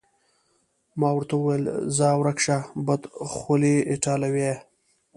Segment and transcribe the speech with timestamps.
[0.99, 1.65] ما ورته وویل:
[1.97, 4.55] ځه ورک شه، بدخولې ایټالویه.